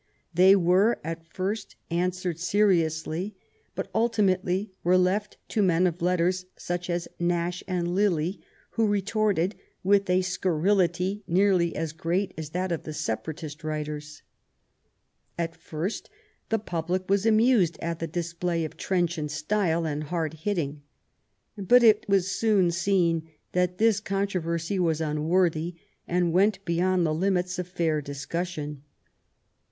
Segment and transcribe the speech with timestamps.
[0.33, 3.35] They were at first answered seriously,
[3.75, 8.41] but ultimately were left to men of letters such as Nash and Lilly,
[8.71, 9.53] who retorted
[9.83, 14.23] with a scurrility nearly as great as that of the Separatist writers.
[15.37, 16.09] At first
[16.49, 20.81] the public was amused at the display of trenchant style and hard hitting.
[21.55, 25.75] But it was soon seen that this controversy was unworthy,
[26.07, 28.81] and went beyond the limits of fair discussion.